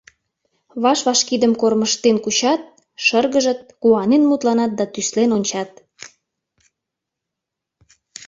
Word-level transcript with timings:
Ваш-ваш 0.83 1.19
кидым 1.27 1.53
кормыжтен 1.61 2.17
кучат, 2.23 2.61
шыргыжыт, 3.05 3.61
куанен 3.81 4.23
мутланат 4.29 4.71
да 4.79 4.85
тӱслен 4.93 5.31
ончат. 5.37 5.71